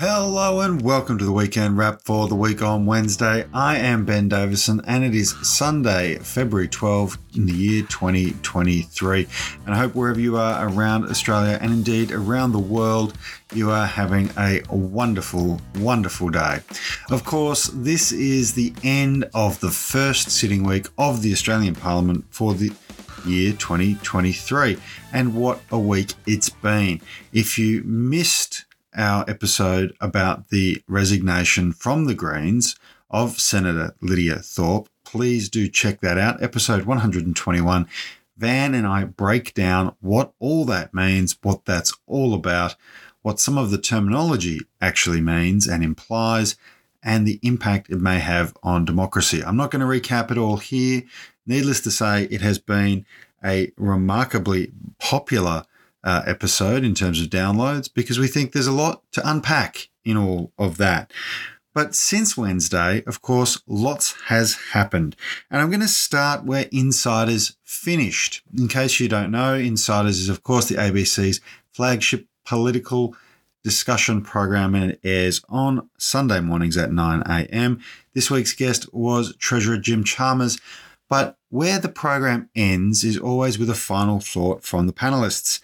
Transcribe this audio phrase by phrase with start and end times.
[0.00, 3.44] Hello and welcome to the weekend wrap for the week on Wednesday.
[3.52, 9.26] I am Ben Davison and it is Sunday, February 12 in the year 2023.
[9.66, 13.18] And I hope wherever you are around Australia and indeed around the world,
[13.52, 16.60] you are having a wonderful, wonderful day.
[17.10, 22.24] Of course, this is the end of the first sitting week of the Australian Parliament
[22.30, 22.70] for the
[23.26, 24.78] year 2023.
[25.12, 27.00] And what a week it's been.
[27.32, 28.64] If you missed
[28.96, 32.76] our episode about the resignation from the Greens
[33.10, 36.42] of Senator Lydia Thorpe, please do check that out.
[36.42, 37.86] Episode 121.
[38.36, 42.76] Van and I break down what all that means, what that's all about,
[43.22, 46.56] what some of the terminology actually means and implies,
[47.02, 49.42] and the impact it may have on democracy.
[49.42, 51.02] I'm not going to recap it all here.
[51.46, 53.06] Needless to say, it has been
[53.44, 55.64] a remarkably popular
[56.04, 60.16] uh, episode in terms of downloads because we think there's a lot to unpack in
[60.16, 61.12] all of that.
[61.74, 65.14] But since Wednesday, of course, lots has happened.
[65.50, 68.42] And I'm going to start where Insiders finished.
[68.56, 71.40] In case you don't know, Insiders is, of course, the ABC's
[71.72, 73.14] flagship political
[73.62, 77.80] discussion program and it airs on Sunday mornings at 9 a.m.
[78.14, 80.58] This week's guest was Treasurer Jim Chalmers.
[81.08, 85.60] But where the program ends is always with a final thought from the panelists.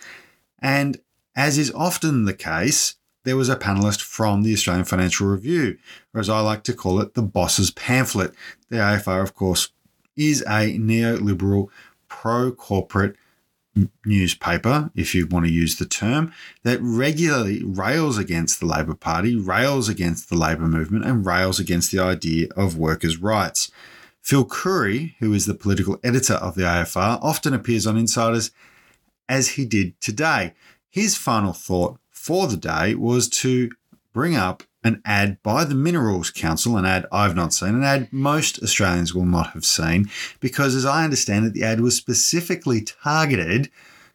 [0.61, 0.99] And
[1.37, 5.79] as is often the case, there was a panelist from the Australian Financial Review,
[6.13, 8.35] or as I like to call it, the boss's pamphlet.
[8.69, 9.71] The AFR, of course,
[10.17, 11.69] is a neoliberal,
[12.09, 13.17] pro corporate
[14.05, 19.35] newspaper, if you want to use the term, that regularly rails against the Labor Party,
[19.35, 23.73] rails against the Labor movement, and rails against the idea of workers' rights.
[24.21, 28.53] Phil Coorey, who is the political editor of the AFR, often appears on Insiders
[29.29, 30.55] as he did today.
[30.91, 33.71] His final thought for the day was to
[34.13, 38.13] bring up an ad by the Minerals Council, an ad I've not seen, an ad
[38.13, 42.83] most Australians will not have seen, because as I understand it, the ad was specifically
[42.83, 43.71] targeted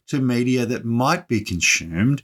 [0.08, 2.22] to media that might be consumed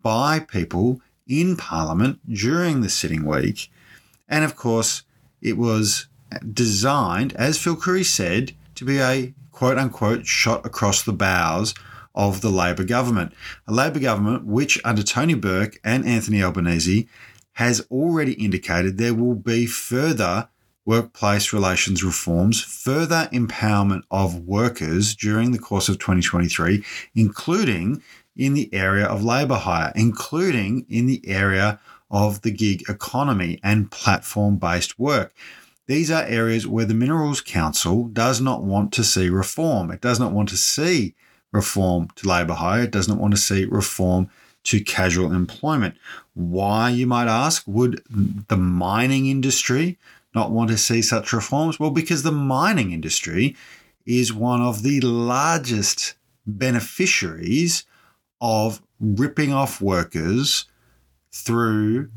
[0.00, 3.70] by people in Parliament during the sitting week.
[4.28, 5.02] And of course,
[5.40, 6.06] it was
[6.52, 11.74] designed, as Phil Coorey said, to be a quote unquote shot across the bows
[12.14, 13.32] of the Labor government.
[13.66, 17.08] A Labor government which, under Tony Burke and Anthony Albanese,
[17.54, 20.48] has already indicated there will be further
[20.84, 26.84] workplace relations reforms, further empowerment of workers during the course of 2023,
[27.14, 28.02] including
[28.36, 31.78] in the area of labour hire, including in the area
[32.10, 35.34] of the gig economy and platform based work.
[35.86, 39.90] These are areas where the Minerals Council does not want to see reform.
[39.90, 41.14] It does not want to see
[41.52, 42.82] reform to labour hire.
[42.82, 44.28] It does not want to see reform
[44.64, 45.96] to casual employment.
[46.34, 48.02] Why, you might ask, would
[48.48, 49.98] the mining industry
[50.34, 51.78] not want to see such reforms?
[51.78, 53.56] Well, because the mining industry
[54.06, 56.14] is one of the largest
[56.46, 57.84] beneficiaries
[58.40, 60.66] of ripping off workers
[61.30, 62.08] through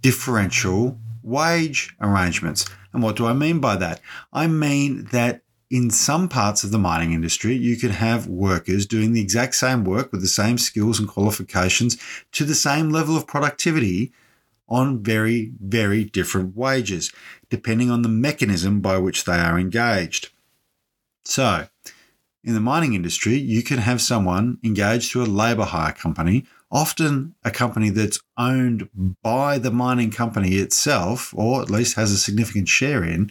[0.00, 2.66] differential wage arrangements.
[2.92, 4.00] And what do I mean by that?
[4.32, 9.12] I mean that in some parts of the mining industry, you could have workers doing
[9.12, 11.96] the exact same work with the same skills and qualifications
[12.32, 14.12] to the same level of productivity
[14.68, 17.12] on very, very different wages,
[17.50, 20.30] depending on the mechanism by which they are engaged.
[21.24, 21.68] So,
[22.44, 27.34] in the mining industry, you can have someone engaged through a labour hire company, often
[27.44, 28.88] a company that's owned
[29.22, 33.30] by the mining company itself, or at least has a significant share in,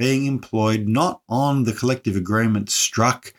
[0.00, 3.34] being employed not on the collective agreement struck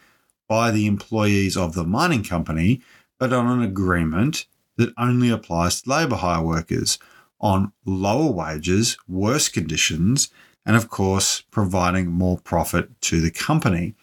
[0.48, 2.80] by the employees of the mining company,
[3.18, 4.46] but on an agreement
[4.76, 7.00] that only applies to labour hire workers
[7.40, 10.30] on lower wages, worse conditions,
[10.64, 13.96] and of course, providing more profit to the company.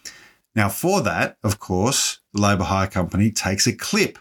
[0.56, 4.18] Now, for that, of course, the labour hire company takes a clip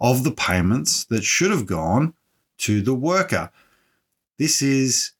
[0.00, 2.14] of the payments that should have gone
[2.58, 3.52] to the worker.
[4.36, 5.12] This is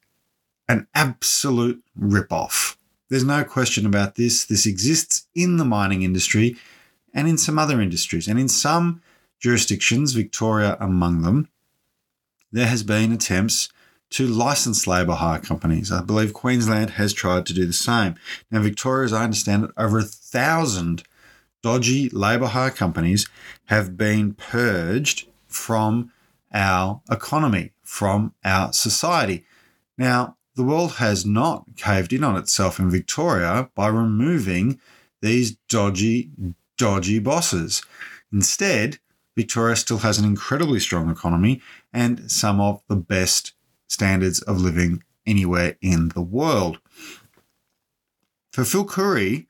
[0.68, 2.76] an absolute ripoff.
[3.08, 4.44] There's no question about this.
[4.44, 6.56] This exists in the mining industry
[7.14, 8.28] and in some other industries.
[8.28, 9.00] And in some
[9.40, 11.48] jurisdictions, Victoria among them,
[12.52, 13.70] there has been attempts
[14.10, 15.92] to license labour hire companies.
[15.92, 18.14] I believe Queensland has tried to do the same.
[18.50, 21.02] Now, Victoria, as I understand it, over a thousand
[21.62, 23.28] dodgy labour hire companies
[23.66, 26.10] have been purged from
[26.52, 29.44] our economy, from our society.
[29.98, 34.80] Now, the world has not caved in on itself in Victoria by removing
[35.22, 36.30] these dodgy,
[36.76, 37.80] dodgy bosses.
[38.32, 38.98] Instead,
[39.36, 41.62] Victoria still has an incredibly strong economy
[41.92, 43.52] and some of the best
[43.86, 46.80] standards of living anywhere in the world.
[48.50, 49.46] For Phil Coorey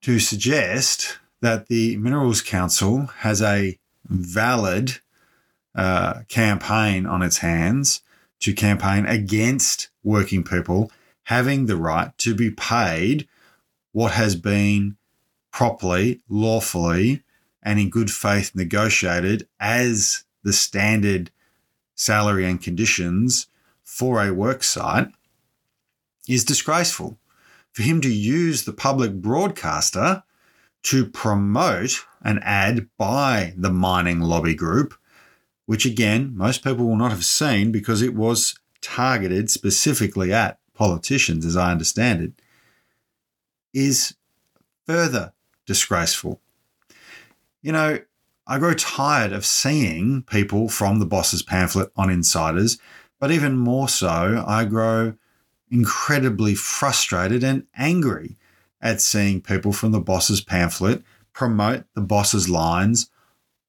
[0.00, 3.78] to suggest that the Minerals Council has a
[4.08, 4.98] valid
[5.74, 8.00] uh, campaign on its hands
[8.40, 10.90] to campaign against working people
[11.24, 13.26] having the right to be paid
[13.92, 14.96] what has been
[15.50, 17.22] properly, lawfully,
[17.62, 21.30] and in good faith negotiated as the standard
[21.96, 23.48] salary and conditions
[23.82, 25.08] for a work site
[26.28, 27.18] is disgraceful.
[27.72, 30.22] For him to use the public broadcaster
[30.84, 34.94] to promote an ad by the mining lobby group,
[35.66, 41.44] which again, most people will not have seen because it was targeted specifically at politicians,
[41.44, 42.32] as I understand it,
[43.74, 44.14] is
[44.86, 45.32] further
[45.66, 46.40] disgraceful.
[47.62, 47.98] You know,
[48.46, 52.78] I grow tired of seeing people from the boss's pamphlet on insiders,
[53.18, 55.14] but even more so, I grow
[55.68, 58.36] incredibly frustrated and angry
[58.80, 61.02] at seeing people from the boss's pamphlet
[61.32, 63.10] promote the boss's lines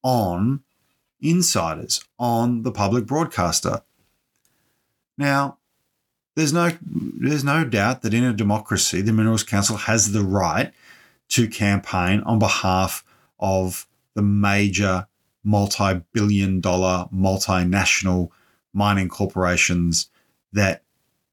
[0.02, 0.62] on
[1.20, 3.82] insiders, on the public broadcaster.
[5.16, 5.58] Now,
[6.36, 10.72] there's no there's no doubt that in a democracy, the Minerals Council has the right
[11.30, 13.04] to campaign on behalf
[13.40, 15.06] of the major
[15.42, 18.30] multi-billion dollar multinational
[18.72, 20.10] mining corporations
[20.52, 20.82] that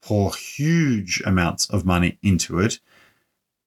[0.00, 2.80] pour huge amounts of money into it.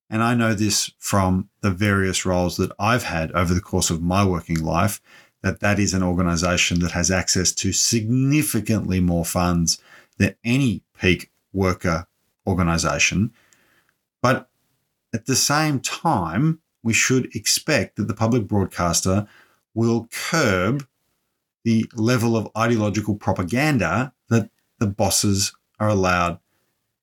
[0.09, 4.01] And I know this from the various roles that I've had over the course of
[4.01, 5.01] my working life
[5.41, 9.81] that that is an organization that has access to significantly more funds
[10.17, 12.07] than any peak worker
[12.45, 13.31] organization.
[14.21, 14.49] But
[15.13, 19.27] at the same time, we should expect that the public broadcaster
[19.73, 20.87] will curb
[21.63, 24.49] the level of ideological propaganda that
[24.79, 26.39] the bosses are allowed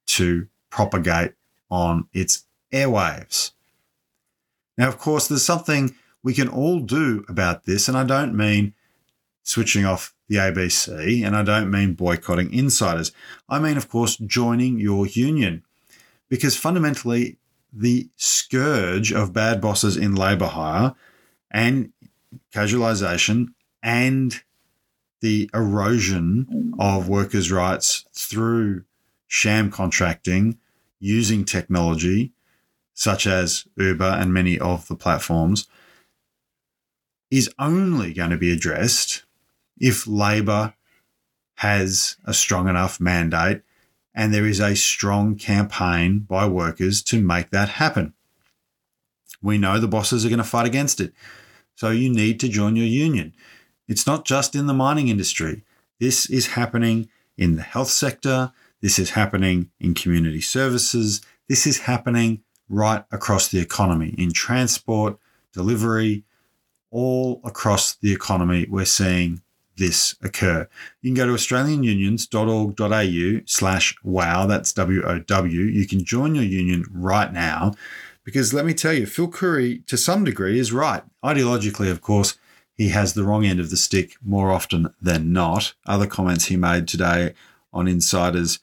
[0.06, 1.32] to propagate
[1.70, 3.52] on its airwaves.
[4.78, 5.94] Now, of course, there's something
[6.26, 8.74] we can all do about this, and I don't mean
[9.44, 13.12] switching off the ABC, and I don't mean boycotting insiders.
[13.48, 15.62] I mean, of course, joining your union.
[16.28, 17.36] Because fundamentally,
[17.72, 20.96] the scourge of bad bosses in labour hire
[21.52, 21.92] and
[22.52, 23.50] casualisation
[23.80, 24.42] and
[25.20, 28.82] the erosion of workers' rights through
[29.28, 30.58] sham contracting
[30.98, 32.32] using technology,
[32.94, 35.68] such as Uber and many of the platforms,
[37.30, 39.24] is only going to be addressed
[39.78, 40.74] if Labor
[41.56, 43.62] has a strong enough mandate
[44.14, 48.14] and there is a strong campaign by workers to make that happen.
[49.42, 51.12] We know the bosses are going to fight against it.
[51.74, 53.34] So you need to join your union.
[53.86, 55.64] It's not just in the mining industry.
[56.00, 58.52] This is happening in the health sector.
[58.80, 61.20] This is happening in community services.
[61.48, 65.18] This is happening right across the economy in transport,
[65.52, 66.24] delivery,
[66.90, 68.66] all across the economy.
[68.68, 69.42] We're seeing
[69.76, 70.68] this occur.
[71.02, 75.60] You can go to australianunions.org.au slash wow, that's W-O-W.
[75.60, 77.74] You can join your union right now
[78.24, 81.04] because let me tell you, Phil Coorey, to some degree, is right.
[81.24, 82.36] Ideologically, of course,
[82.72, 85.74] he has the wrong end of the stick more often than not.
[85.86, 87.34] Other comments he made today
[87.72, 88.58] on insiders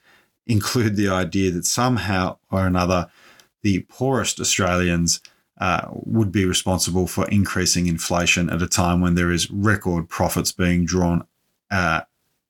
[0.45, 3.09] include the idea that somehow or another
[3.61, 5.19] the poorest Australians–
[5.63, 10.51] uh, would be responsible for increasing inflation at a time when there is record profits
[10.51, 11.25] being drawn
[11.71, 12.01] uh,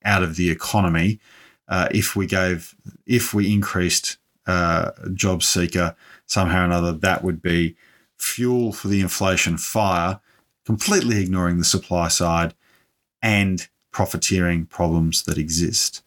[0.03, 1.20] out of the economy.
[1.67, 2.74] Uh, if we gave,
[3.05, 4.17] if we increased
[4.48, 7.75] uh, job seeker somehow or another, that would be
[8.17, 10.20] fuel for the inflation fire,
[10.65, 12.55] completely ignoring the supply side
[13.22, 16.01] and profiteering problems that exist.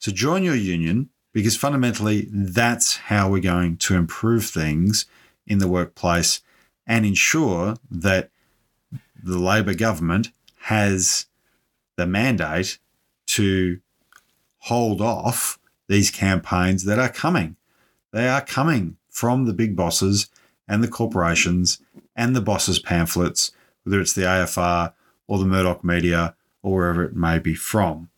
[0.00, 5.06] So join your union because fundamentally that's how we're going to improve things
[5.46, 6.40] in the workplace
[6.86, 8.30] and ensure that
[9.22, 10.32] the Labor government
[10.62, 11.26] has
[11.96, 12.78] the mandate
[13.26, 13.80] to
[14.58, 15.58] hold off
[15.88, 17.56] these campaigns that are coming.
[18.12, 20.28] They are coming from the big bosses
[20.66, 21.80] and the corporations
[22.16, 24.92] and the bosses' pamphlets, whether it's the AFR
[25.26, 28.08] or the Murdoch media or wherever it may be from.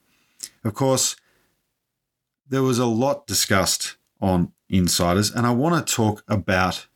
[0.65, 1.17] Of course,
[2.49, 6.87] there was a lot discussed on insiders, and I want to talk about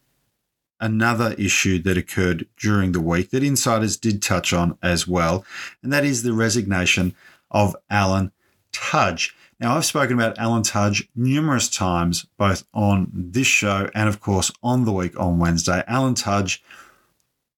[0.80, 5.44] another issue that occurred during the week that insiders did touch on as well,
[5.82, 7.14] and that is the resignation
[7.50, 8.32] of Alan
[8.72, 9.34] Tudge.
[9.58, 14.50] Now, I've spoken about Alan Tudge numerous times, both on this show and, of course,
[14.62, 15.84] on the week on Wednesday.
[15.86, 16.62] Alan Tudge,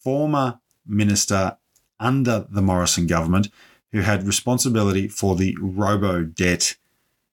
[0.01, 1.57] former minister
[2.01, 3.49] under the Morrison government
[3.93, 6.75] who had responsibility for the robo debt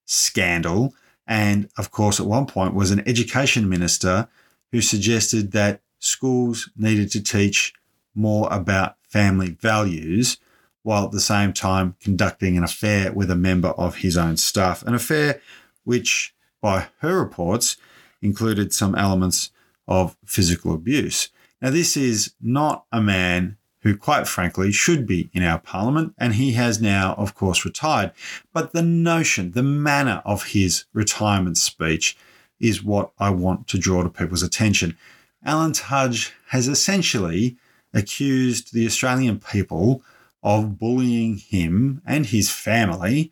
[0.06, 0.94] scandal.
[1.26, 4.28] And of course, at one point was an education minister
[4.72, 7.74] who suggested that schools needed to teach
[8.16, 10.38] more about family values
[10.84, 14.82] while at the same time conducting an affair with a member of his own staff.
[14.84, 15.42] An affair
[15.84, 17.78] which, by her reports,
[18.22, 19.52] included some elements
[19.88, 21.30] of physical abuse.
[21.62, 26.36] Now, this is not a man who, quite frankly, should be in our parliament, and
[26.36, 28.12] he has now, of course, retired.
[28.54, 32.18] But the notion, the manner of his retirement speech
[32.60, 34.98] is what I want to draw to people's attention.
[35.44, 37.58] Alan Tudge has essentially
[37.94, 40.04] accused the Australian people
[40.44, 43.32] of bullying him and his family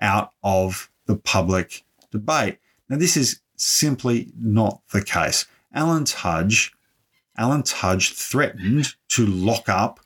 [0.00, 2.58] out of the public debate.
[2.88, 5.46] Now, this is simply not the case.
[5.72, 6.72] Alan Tudge,
[7.36, 10.00] Alan Tudge threatened to lock up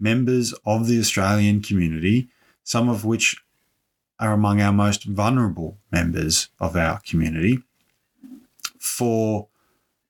[0.00, 2.28] members of the Australian community,
[2.62, 3.36] some of which
[4.20, 7.62] are among our most vulnerable members of our community,
[8.78, 9.48] for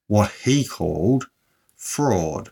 [0.06, 1.28] what he called
[1.76, 2.50] fraud.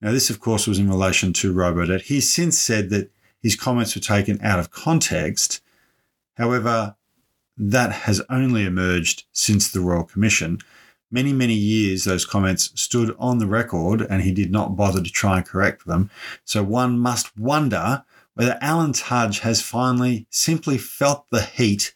[0.00, 2.02] Now, this, of course, was in relation to Robodebt.
[2.02, 3.10] He's since said that
[3.42, 5.60] his comments were taken out of context.
[6.36, 6.94] However,
[7.56, 10.58] that has only emerged since the Royal Commission.
[11.10, 15.10] Many, many years those comments stood on the record and he did not bother to
[15.10, 16.10] try and correct them.
[16.44, 18.04] So one must wonder
[18.34, 21.94] whether Alan Tudge has finally simply felt the heat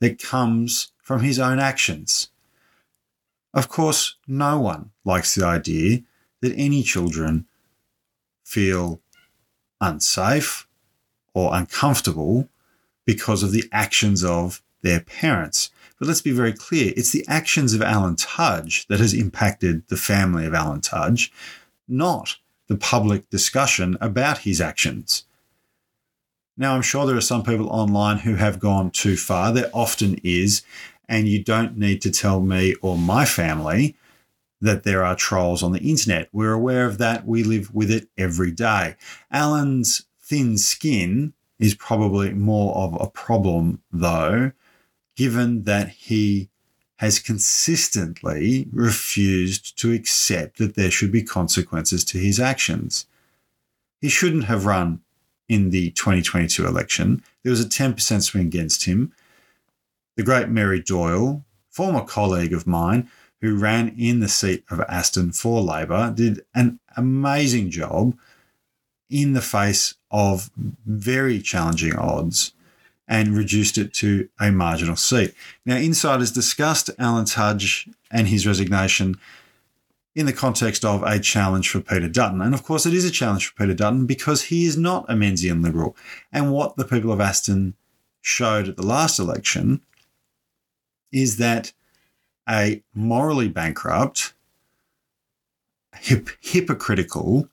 [0.00, 2.30] that comes from his own actions.
[3.54, 6.02] Of course, no one likes the idea
[6.42, 7.46] that any children
[8.44, 9.00] feel
[9.80, 10.66] unsafe
[11.32, 12.48] or uncomfortable
[13.06, 15.70] because of the actions of their parents.
[15.98, 19.96] But let's be very clear it's the actions of Alan Tudge that has impacted the
[19.96, 21.32] family of Alan Tudge,
[21.86, 25.24] not the public discussion about his actions.
[26.56, 29.52] Now, I'm sure there are some people online who have gone too far.
[29.52, 30.62] There often is.
[31.08, 33.96] And you don't need to tell me or my family
[34.60, 36.28] that there are trolls on the internet.
[36.32, 37.26] We're aware of that.
[37.26, 38.96] We live with it every day.
[39.30, 44.52] Alan's thin skin is probably more of a problem, though,
[45.16, 46.48] given that he
[46.96, 53.06] has consistently refused to accept that there should be consequences to his actions.
[54.00, 55.00] He shouldn't have run
[55.48, 57.22] in the 2022 election.
[57.42, 59.12] There was a 10% swing against him.
[60.16, 65.32] The great Mary Doyle, former colleague of mine, who ran in the seat of Aston
[65.32, 68.16] for Labor, did an amazing job
[69.10, 70.50] in the face of
[70.86, 72.52] very challenging odds
[73.06, 75.34] and reduced it to a marginal seat.
[75.66, 79.16] Now, insiders discussed Alan Tudge and his resignation
[80.14, 82.40] in the context of a challenge for Peter Dutton.
[82.40, 85.14] And of course, it is a challenge for Peter Dutton because he is not a
[85.14, 85.96] Menzian Liberal.
[86.32, 87.74] And what the people of Aston
[88.22, 89.82] showed at the last election
[91.14, 91.72] is that
[92.48, 94.32] a morally bankrupt,
[95.96, 97.48] hip, hypocritical,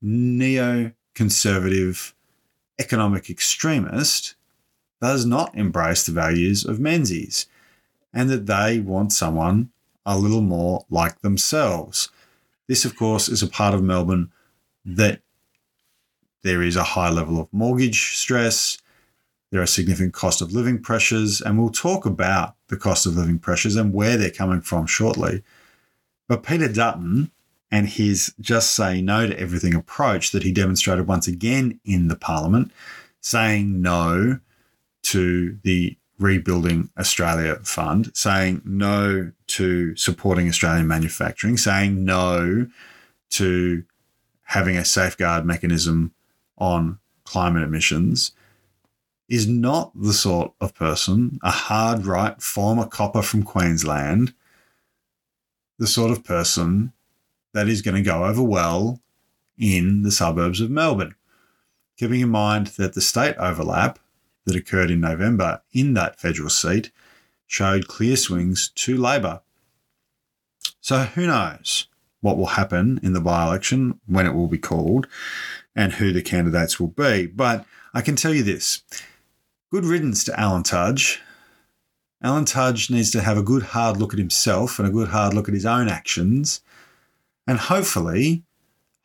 [0.00, 2.14] neo-conservative
[2.78, 4.36] economic extremist
[5.00, 7.46] does not embrace the values of Menzies
[8.14, 9.70] and that they want someone
[10.06, 12.10] a little more like themselves.
[12.68, 14.30] This, of course, is a part of Melbourne
[14.84, 15.20] that
[16.42, 18.78] there is a high level of mortgage stress,
[19.50, 23.38] there are significant cost of living pressures, and we'll talk about the cost of living
[23.38, 25.42] pressures and where they're coming from shortly.
[26.28, 27.30] But Peter Dutton
[27.70, 32.16] and his just say no to everything approach that he demonstrated once again in the
[32.16, 32.72] parliament,
[33.20, 34.40] saying no
[35.02, 42.66] to the Rebuilding Australia Fund, saying no to supporting Australian manufacturing, saying no
[43.30, 43.84] to
[44.44, 46.14] having a safeguard mechanism
[46.56, 48.32] on climate emissions,
[49.28, 54.32] is not the sort of person, a hard right former copper from Queensland,
[55.78, 56.92] the sort of person
[57.52, 59.00] that is going to go over well
[59.58, 61.14] in the suburbs of Melbourne.
[61.96, 63.98] Keeping in mind that the state overlap
[64.44, 66.90] that occurred in November in that federal seat
[67.46, 69.40] showed clear swings to Labor.
[70.80, 71.88] So who knows
[72.20, 75.06] what will happen in the by election, when it will be called,
[75.74, 77.26] and who the candidates will be.
[77.26, 77.64] But
[77.94, 78.82] I can tell you this
[79.70, 81.20] Good riddance to Alan Tudge.
[82.22, 85.34] Alan Tudge needs to have a good hard look at himself and a good hard
[85.34, 86.60] look at his own actions.
[87.48, 88.44] And hopefully,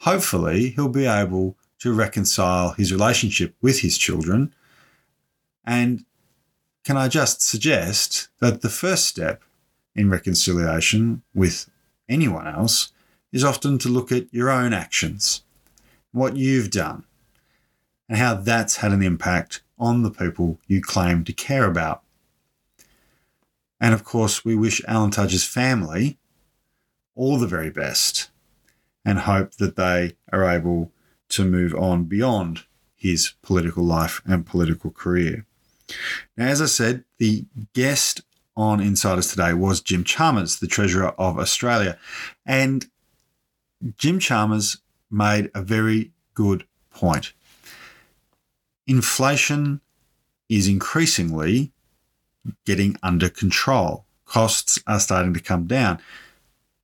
[0.01, 4.53] hopefully, he'll be able to reconcile his relationship with his children.
[5.65, 6.06] And
[6.84, 9.41] can I just suggest that the first step
[9.96, 11.70] in reconciliation with
[12.08, 12.91] anyone else
[13.32, 15.44] is often to look at your own actions.
[16.13, 17.06] what you've done,
[18.12, 22.03] and how that's had an impact on the people you claim to care about.
[23.80, 26.18] And of course, we wish Alan Tudge's family
[27.15, 28.30] all the very best
[29.06, 30.91] and hope that they are able
[31.30, 32.65] to move on beyond
[32.98, 35.46] his political life and political career.
[36.36, 38.24] Now, as I said, the guest
[38.58, 41.98] on Insiders today was Jim Chalmers, the Treasurer of Australia.
[42.46, 42.88] And
[43.96, 47.32] Jim Chalmers made a very good point.
[48.88, 49.82] Inflation
[50.50, 51.72] is increasingly
[52.66, 54.06] getting under control.
[54.26, 56.00] Costs are starting to come down.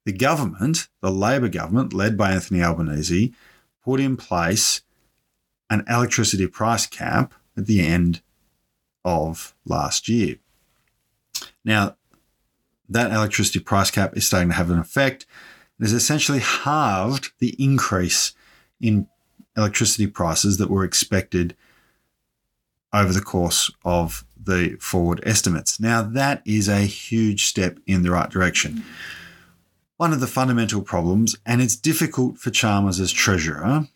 [0.05, 3.33] The government, the Labor government, led by Anthony Albanese,
[3.83, 4.81] put in place
[5.69, 8.21] an electricity price cap at the end
[9.03, 10.37] of last year.
[11.65, 11.97] Now,
[12.87, 15.25] that electricity price cap is starting to have an effect.
[15.79, 18.33] It has essentially halved the increase
[18.79, 19.07] in
[19.57, 21.55] electricity prices that were expected
[22.93, 25.79] over the course of the forward estimates.
[25.79, 28.83] Now, that is a huge step in the right direction.
[29.97, 33.87] One of the fundamental problems, and it's difficult for Chalmers as treasurer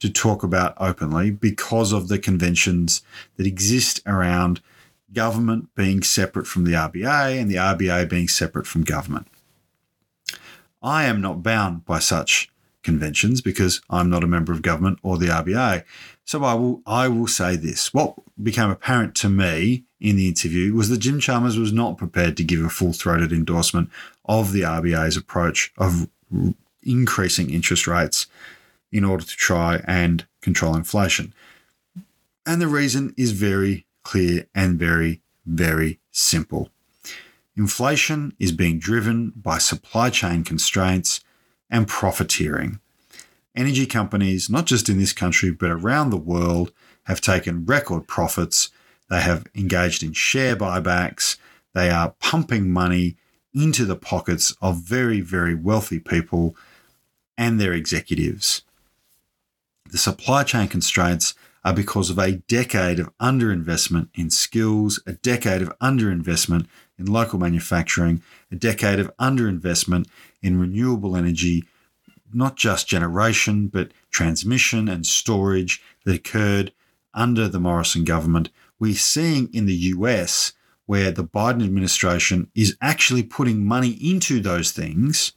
[0.00, 3.02] to talk about openly because of the conventions
[3.36, 4.60] that exist around
[5.12, 9.28] government being separate from the RBA and the RBA being separate from government.
[10.82, 12.51] I am not bound by such
[12.82, 15.84] conventions because I'm not a member of government or the RBA.
[16.24, 17.92] So I will I will say this.
[17.92, 22.36] What became apparent to me in the interview was that Jim Chalmers was not prepared
[22.36, 23.90] to give a full-throated endorsement
[24.24, 26.08] of the RBA's approach of
[26.82, 28.26] increasing interest rates
[28.90, 31.32] in order to try and control inflation.
[32.44, 36.70] And the reason is very clear and very, very simple.
[37.56, 41.20] Inflation is being driven by supply chain constraints
[41.72, 42.78] and profiteering.
[43.56, 46.70] Energy companies, not just in this country, but around the world,
[47.04, 48.70] have taken record profits.
[49.10, 51.38] They have engaged in share buybacks.
[51.74, 53.16] They are pumping money
[53.54, 56.54] into the pockets of very, very wealthy people
[57.36, 58.62] and their executives.
[59.90, 65.62] The supply chain constraints are because of a decade of underinvestment in skills, a decade
[65.62, 66.66] of underinvestment
[66.98, 70.06] in local manufacturing, a decade of underinvestment
[70.42, 71.64] in renewable energy,
[72.32, 76.72] not just generation, but transmission and storage that occurred
[77.14, 78.50] under the Morrison government.
[78.78, 80.52] We're seeing in the US
[80.86, 85.32] where the Biden administration is actually putting money into those things,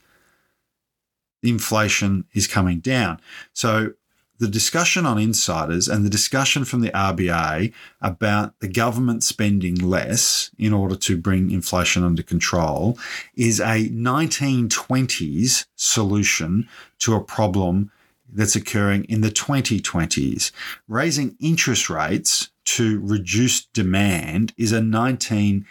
[1.42, 3.20] inflation is coming down.
[3.52, 3.92] So
[4.38, 10.50] the discussion on insiders and the discussion from the RBA about the government spending less
[10.58, 12.98] in order to bring inflation under control
[13.34, 16.68] is a 1920s solution
[16.98, 17.90] to a problem
[18.32, 20.50] that's occurring in the 2020s.
[20.88, 25.64] Raising interest rates to reduce demand is a 1980s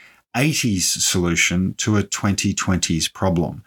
[0.82, 3.64] solution to a 2020s problem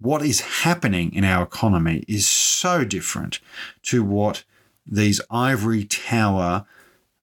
[0.00, 3.40] what is happening in our economy is so different
[3.82, 4.44] to what
[4.86, 6.66] these ivory tower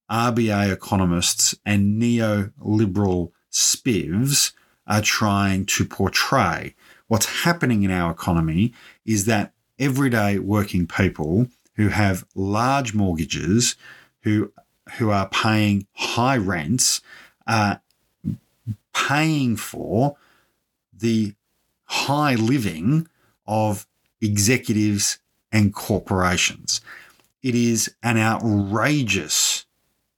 [0.10, 4.54] RBA economists and neoliberal spivs
[4.86, 6.76] are trying to portray.
[7.08, 8.74] What's happening in our economy
[9.06, 13.76] is that everyday working people who have large mortgages,
[14.22, 14.52] who
[14.98, 17.02] who are paying high rents,
[17.48, 17.82] are
[18.94, 20.18] paying for
[20.92, 21.34] the
[21.94, 23.08] high living
[23.46, 23.86] of
[24.20, 25.20] executives
[25.52, 26.82] and corporations.
[27.44, 29.66] It is an outrageous,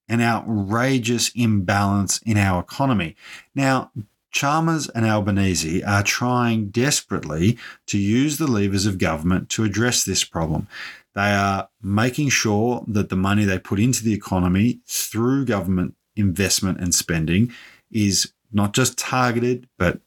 [0.08, 3.18] an outrageous imbalance in our economy.
[3.54, 3.92] Now,
[4.32, 7.58] Chalmers and Albanese are trying desperately
[7.88, 10.68] to use the levers of government to address this problem.
[11.14, 16.80] They are making sure that the money they put into the economy through government investment
[16.80, 17.54] and spending
[17.92, 20.00] is not just targeted, but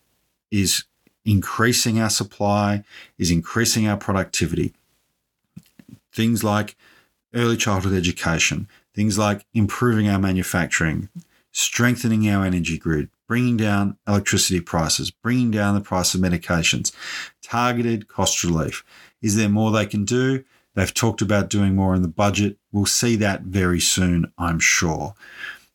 [0.51, 0.85] is
[1.29, 2.83] increasing our supply,
[3.19, 4.73] is increasing our productivity.
[6.11, 6.75] Things like
[7.35, 11.11] early childhood education, things like improving our manufacturing,
[11.53, 16.93] strengthening our energy grid, bringing down electricity prices, bringing down the price of medications,
[17.43, 18.83] targeted cost relief.
[19.21, 20.45] Is there more they can do?
[20.75, 22.57] They've talked about doing more in the budget.
[22.73, 25.15] We'll see that very soon, I'm sure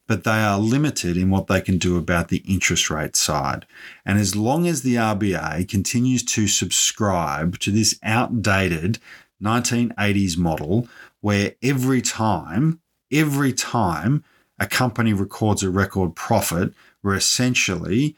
[0.08, 3.66] but they are limited in what they can do about the interest rate side.
[4.06, 9.00] And as long as the RBA continues to subscribe to this outdated
[9.42, 10.88] 1980s model
[11.22, 14.24] where every time, every time
[14.60, 18.16] a company records a record profit, we're essentially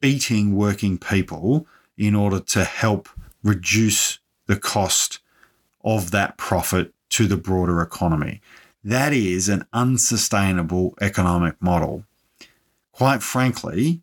[0.00, 1.66] beating working people
[1.96, 3.08] in order to help
[3.42, 5.20] reduce the cost
[5.84, 8.40] of that profit to the broader economy.
[8.88, 12.06] That is an unsustainable economic model.
[12.90, 14.00] Quite frankly,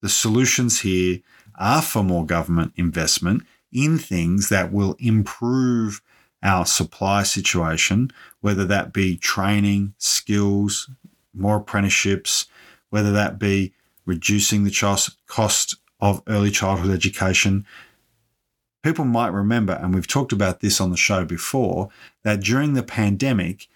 [0.00, 1.18] the solutions here
[1.56, 6.02] are for more government investment in things that will improve
[6.40, 10.88] our supply situation, whether that be training, skills,
[11.34, 12.46] more apprenticeships,
[12.90, 13.72] whether that be
[14.06, 17.66] reducing the cost of early childhood education.
[18.84, 21.88] People might remember, and we've talked about this on the show before,
[22.22, 23.66] that during the pandemic,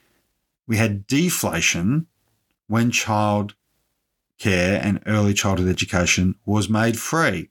[0.66, 2.07] we had deflation
[2.66, 3.55] when child
[4.38, 7.49] care and early childhood education was made free.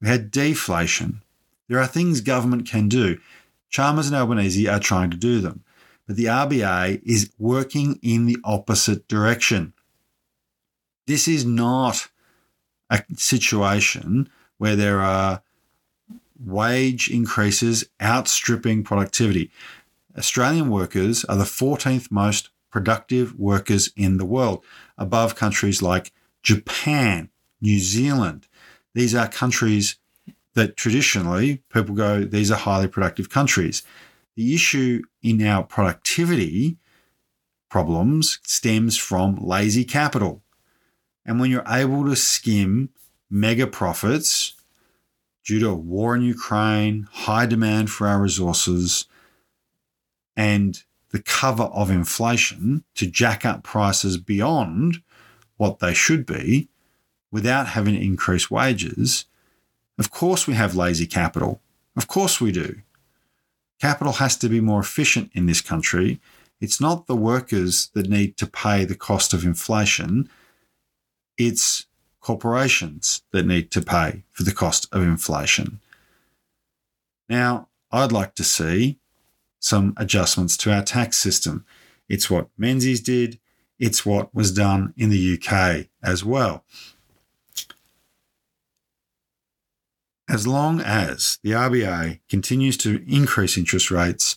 [0.00, 1.20] We had deflation.
[1.68, 3.18] There are things government can do.
[3.68, 5.62] Chalmers and Albanese are trying to do them,
[6.06, 9.74] but the RBA is working in the opposite direction.
[11.06, 12.08] This is not
[12.88, 15.42] a situation where there are
[16.38, 19.50] wage increases outstripping productivity.
[20.16, 24.64] Australian workers are the 14th most productive workers in the world,
[24.98, 28.48] above countries like Japan, New Zealand.
[28.94, 29.96] These are countries
[30.54, 33.82] that traditionally people go, these are highly productive countries.
[34.36, 36.78] The issue in our productivity
[37.70, 40.42] problems stems from lazy capital.
[41.24, 42.90] And when you're able to skim
[43.30, 44.55] mega profits
[45.46, 49.06] due to a war in Ukraine, high demand for our resources,
[50.36, 55.02] and the cover of inflation to jack up prices beyond
[55.56, 56.68] what they should be
[57.30, 59.24] without having to increase wages,
[59.98, 61.60] of course we have lazy capital.
[61.96, 62.82] Of course we do.
[63.80, 66.20] Capital has to be more efficient in this country.
[66.60, 70.28] It's not the workers that need to pay the cost of inflation
[71.38, 71.85] it's
[72.26, 75.78] corporations that need to pay for the cost of inflation.
[77.28, 78.98] Now, I'd like to see
[79.60, 81.64] some adjustments to our tax system.
[82.08, 83.38] It's what Menzies did,
[83.78, 86.64] it's what was done in the UK as well.
[90.28, 94.34] As long as the RBA continues to increase interest rates,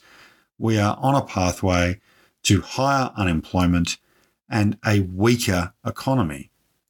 [0.59, 1.99] we are on a pathway
[2.43, 3.97] to higher unemployment
[4.47, 6.48] and a weaker economy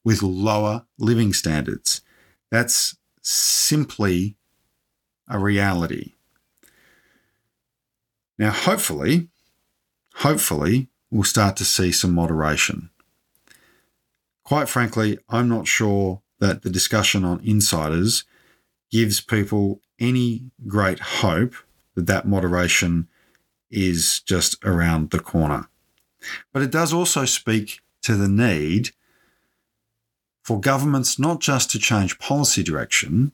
[0.10, 2.02] with lower living standards.
[2.50, 4.38] That's simply
[5.28, 6.14] a reality.
[8.40, 9.28] Now, hopefully,
[10.16, 12.90] hopefully, we'll start to see some moderation.
[14.44, 18.24] Quite frankly, I'm not sure that the discussion on insiders
[18.90, 21.54] gives people any great hope
[21.94, 23.08] that that moderation
[23.70, 25.70] is just around the corner.
[26.52, 28.90] But it does also speak to the need
[30.50, 33.32] for governments not just to change policy direction,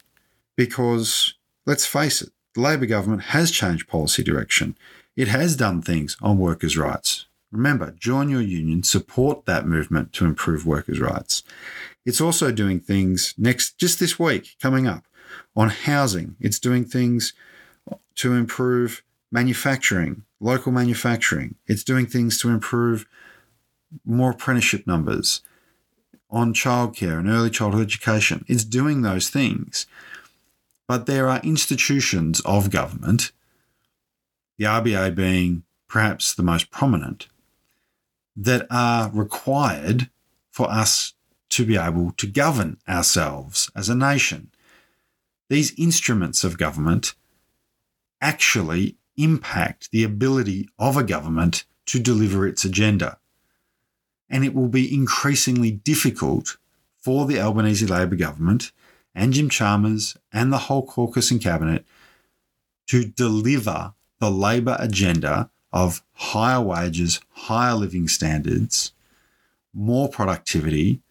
[0.57, 1.33] because
[1.65, 4.75] let's face it, the Labor government has changed policy direction.
[5.15, 7.25] It has done things on workers' rights.
[7.53, 11.41] Remember, join your union, support that movement to improve workers' rights.
[12.05, 15.05] It's also doing things next, just this week, coming up,
[15.55, 16.35] on housing.
[16.41, 17.31] It's doing things
[18.15, 21.55] to improve manufacturing, local manufacturing.
[21.65, 23.07] It's doing things to improve
[24.03, 25.39] more apprenticeship numbers
[26.29, 28.45] on childcare and early childhood education.
[28.47, 29.85] It's doing those things.
[30.87, 33.31] But there are institutions of government,
[34.57, 37.27] the RBA being perhaps the most prominent,
[38.35, 40.09] that are required
[40.51, 41.13] for us
[41.49, 44.49] to be able to govern ourselves as a nation.
[45.49, 47.13] These instruments of government
[48.21, 53.17] actually impact the ability of a government to deliver its agenda
[54.29, 56.57] and it will be increasingly difficult
[56.97, 58.71] for the Albanese Labor government
[59.13, 61.85] and Jim Chalmers and the whole caucus and cabinet
[62.87, 68.93] to deliver the Labor agenda of higher wages, higher living standards,
[69.73, 71.01] more productivity,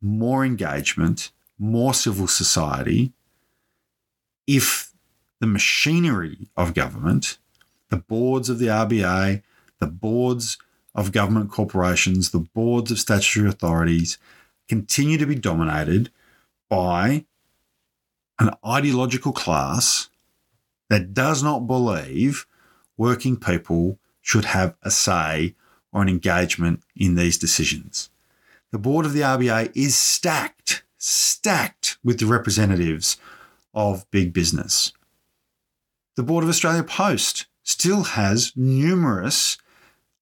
[0.00, 3.12] more engagement, more civil society,
[4.46, 4.92] if
[5.40, 7.38] the machinery of government,
[7.88, 9.42] the boards of the RBA,
[9.78, 10.58] the boards
[10.94, 14.18] of government corporations, the boards of statutory authorities
[14.68, 16.10] continue to be dominated
[16.68, 17.24] by
[18.38, 20.08] an ideological class
[20.88, 22.46] that does not believe
[22.96, 25.54] working people should have a say
[25.92, 28.10] or an engagement in these decisions.
[28.70, 33.18] The board of the RBA is stacked, stacked with the representatives
[33.74, 34.92] of big business.
[36.16, 39.58] The board of Australia Post still has numerous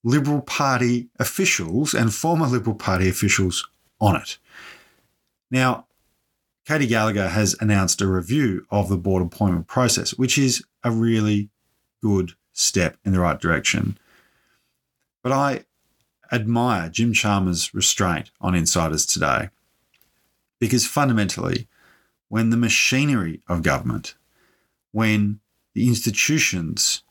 [0.02, 3.68] Liberal Party officials and former Liberal Party officials
[4.00, 4.38] on it.
[5.50, 5.86] Now,
[6.66, 11.50] Katy Gallagher has announced a review of the board appointment process, which is a really
[12.02, 13.98] good step in the right direction.
[15.22, 15.64] But I
[16.32, 19.50] admire Jim Chalmers' restraint on insiders today
[20.60, 21.66] because fundamentally,
[22.28, 24.14] when the machinery of government,
[24.92, 25.40] when
[25.74, 27.02] the institutions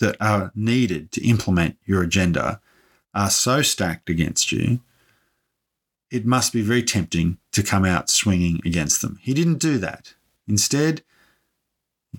[0.00, 2.60] that are needed to implement your agenda
[3.14, 4.80] are so stacked against you,
[6.10, 9.18] it must be very tempting to come out swinging against them.
[9.22, 10.14] He didn't do that.
[10.48, 11.02] Instead,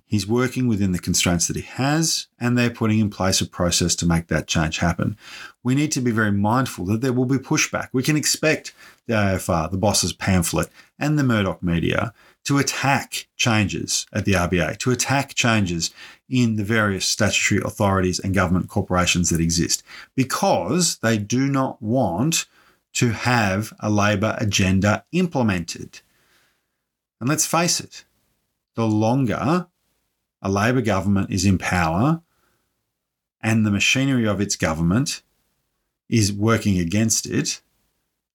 [0.06, 3.96] He's working within the constraints that he has, and they're putting in place a process
[3.96, 5.18] to make that change happen.
[5.64, 7.90] We need to be very mindful that there will be pushback.
[7.92, 8.74] We can expect
[9.08, 12.14] the AFR, the boss's pamphlet, and the Murdoch media
[12.46, 15.92] to attack changes at the RBA, to attack changes
[16.30, 19.84] in the various statutory authorities and government corporations that exist,
[20.16, 22.46] because they do not want
[22.94, 26.02] to have a Labor agenda implemented.
[27.20, 28.06] And let's face it,
[28.76, 29.68] the longer
[30.42, 32.22] a Labor government is in power
[33.42, 35.22] and the machinery of its government
[36.10, 37.62] is working against it,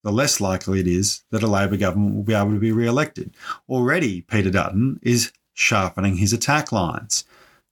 [0.06, 2.86] the less likely it is that a Labor government will be able to be re
[2.86, 3.34] elected.
[3.68, 7.24] Already, Peter Dutton is sharpening his attack lines,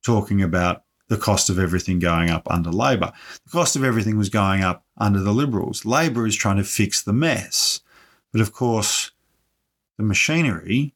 [0.04, 3.12] talking about the cost of everything going up under Labor.
[3.44, 5.84] The cost of everything was going up under the Liberals.
[5.84, 7.82] Labor is trying to fix the mess.
[8.32, 9.12] But of course,
[9.96, 10.92] the machinery,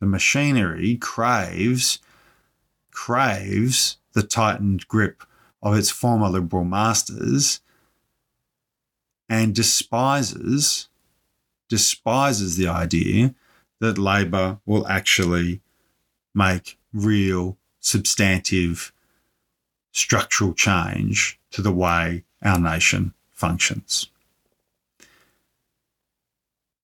[0.00, 1.98] the machinery craves
[2.90, 5.22] craves the tightened grip
[5.62, 7.62] of its former liberal masters
[9.28, 10.88] and despises
[11.68, 13.34] despises the idea
[13.78, 15.60] that Labor will actually
[16.34, 18.92] make real substantive
[19.92, 24.08] structural change to the way our nation functions.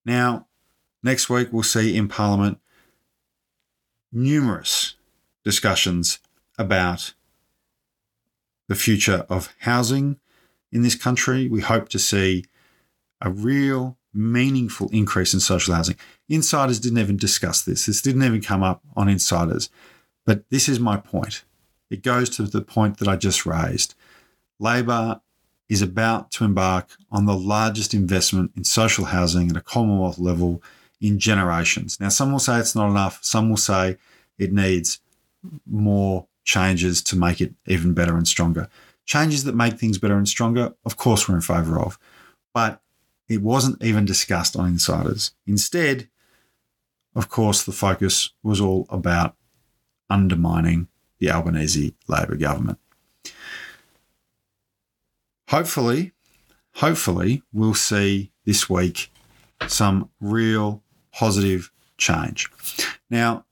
[0.05, 0.45] Now,
[1.01, 2.59] next week we'll see in Parliament
[4.11, 4.95] numerous
[5.43, 6.19] discussions
[6.57, 7.13] about
[8.67, 10.19] the future of housing
[10.75, 11.47] in this country.
[11.47, 12.45] We hope to see
[13.21, 15.95] a real meaningful increase in social housing.
[16.29, 17.85] Insiders didn't even discuss this.
[17.85, 19.69] This didn't even come up on Insiders.
[20.25, 21.43] But this is my point.
[21.89, 23.95] It goes to the point that I just raised.
[24.59, 25.21] Labor
[25.69, 30.61] is about to embark on the largest investment in social housing at a Commonwealth level
[30.99, 31.99] in generations.
[31.99, 33.19] Now, some will say it's not enough.
[33.21, 33.97] Some will say
[34.37, 34.99] it needs
[35.65, 38.69] more changes to make it even better and stronger.
[39.05, 41.99] Changes that make things better and stronger, of course, we're in favour of,
[42.53, 42.81] but
[43.27, 45.31] it wasn't even discussed on insiders.
[45.45, 46.09] Instead,
[47.15, 49.35] of course, the focus was all about
[50.09, 50.87] undermining
[51.19, 52.79] the Albanese Labor government.
[55.49, 56.11] Hopefully,
[56.75, 59.11] hopefully, we'll see this week
[59.67, 62.49] some real positive change.
[63.09, 63.45] Now,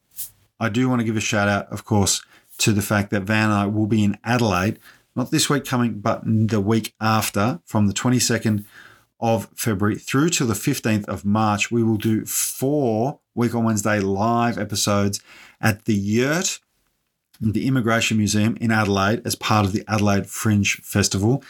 [0.60, 2.24] I do want to give a shout out, of course,
[2.60, 4.80] to the fact that Van and I will be in Adelaide,
[5.16, 8.66] not this week coming, but the week after, from the 22nd
[9.20, 11.72] of February through to the 15th of March.
[11.72, 15.20] We will do four Week on Wednesday live episodes
[15.60, 16.60] at the Yurt,
[17.42, 21.44] the Immigration Museum in Adelaide, as part of the Adelaide Fringe Festival.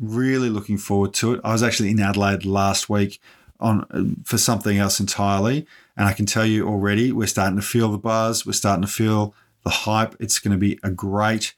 [0.00, 1.40] Really looking forward to it.
[1.44, 3.20] I was actually in Adelaide last week
[3.60, 5.66] on for something else entirely.
[5.98, 8.46] And I can tell you already, we're starting to feel the buzz.
[8.46, 10.16] We're starting to feel the hype.
[10.18, 11.54] It's going to be a great,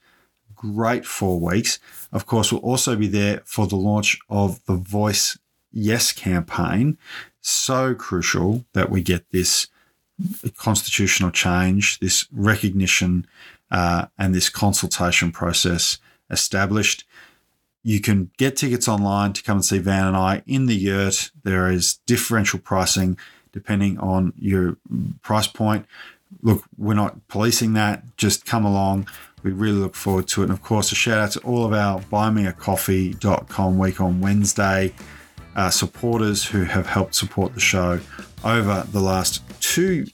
[0.61, 1.79] great four weeks.
[2.11, 5.37] Of course, we'll also be there for the launch of the Voice
[5.71, 6.97] Yes campaign.
[7.41, 9.67] So crucial that we get this
[10.57, 13.25] constitutional change, this recognition,
[13.71, 15.97] uh, and this consultation process
[16.29, 17.05] established.
[17.83, 21.31] You can get tickets online to come and see Van and I in the yurt.
[21.43, 23.17] There is differential pricing
[23.51, 24.77] depending on your
[25.23, 25.85] price point.
[26.41, 28.03] Look, we're not policing that.
[28.17, 29.07] Just come along.
[29.43, 30.45] We really look forward to it.
[30.45, 34.93] And of course, a shout out to all of our buymeacoffee.com week on Wednesday
[35.55, 37.99] uh, supporters who have helped support the show
[38.43, 40.05] over the last two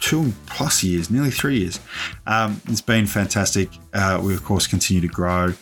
[0.00, 1.80] two plus years, nearly three years.
[2.26, 3.68] Um, it's been fantastic.
[3.92, 5.52] Uh, we of course continue to grow,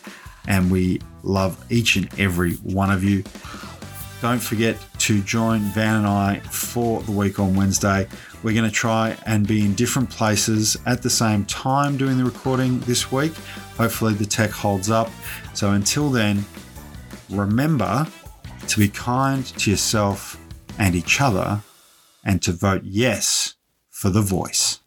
[0.47, 3.23] and we love each and every one of you.
[4.21, 8.09] Don't forget to join Van and I for the week on Wednesday.
[8.45, 12.27] We're going to try and be in different places at the same time doing the
[12.27, 13.33] recording this week.
[13.79, 15.11] Hopefully, the tech holds up.
[15.55, 16.45] So, until then,
[17.31, 18.07] remember
[18.69, 20.39] to be kind to yourself
[20.79, 21.63] and each other
[22.23, 23.55] and to vote yes
[23.89, 24.81] for the voice.